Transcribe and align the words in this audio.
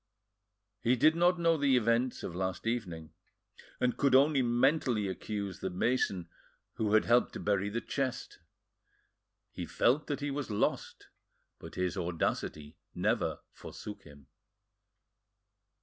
He 0.79 0.95
did 0.95 1.15
not 1.15 1.37
know 1.37 1.57
the 1.57 1.77
events 1.77 2.23
of 2.23 2.33
last 2.33 2.65
evening, 2.65 3.13
and 3.79 3.97
could 3.97 4.15
only 4.15 4.41
mentally 4.41 5.07
accuse 5.07 5.59
the 5.59 5.69
mason 5.69 6.27
who 6.73 6.95
had 6.95 7.05
helped 7.05 7.33
to 7.33 7.39
bury 7.39 7.69
the 7.69 7.81
chest. 7.81 8.39
He 9.51 9.67
felt 9.67 10.07
that 10.07 10.19
he 10.21 10.31
was 10.31 10.49
lost, 10.49 11.09
but 11.59 11.75
his 11.75 11.97
audacity 11.97 12.77
never 12.95 13.41
forsook 13.51 14.01
him. 14.01 14.25